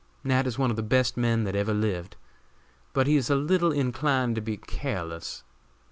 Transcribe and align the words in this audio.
Nat. 0.23 0.47
is 0.47 0.57
one 0.57 0.71
of 0.71 0.75
the 0.77 0.81
best 0.81 1.15
men 1.15 1.43
that 1.43 1.55
ever 1.55 1.75
lived, 1.75 2.15
but 2.91 3.05
he 3.05 3.17
is 3.17 3.29
a 3.29 3.35
little 3.35 3.71
inclined 3.71 4.33
to 4.33 4.41
be 4.41 4.57
careless. 4.57 5.43